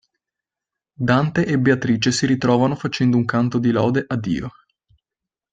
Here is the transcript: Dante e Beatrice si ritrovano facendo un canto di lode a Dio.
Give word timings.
Dante 1.09 1.45
e 1.45 1.59
Beatrice 1.59 2.11
si 2.11 2.25
ritrovano 2.25 2.73
facendo 2.73 3.17
un 3.17 3.25
canto 3.25 3.59
di 3.59 3.69
lode 3.69 4.03
a 4.07 4.15
Dio. 4.15 4.51